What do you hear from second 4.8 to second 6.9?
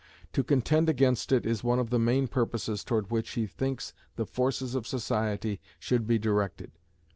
society should be directed.